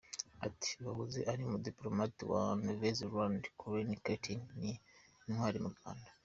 Ati 0.47 0.69
“Uwahoze 0.81 1.19
ari 1.31 1.41
umudipolomate 1.43 2.21
wa 2.31 2.43
Nouvelle-Zélande 2.63 3.47
Colin 3.59 3.91
Keating 4.03 4.41
ni 4.59 4.71
intwari 5.27 5.59
mu 5.65 5.71
Rwanda. 5.75 6.09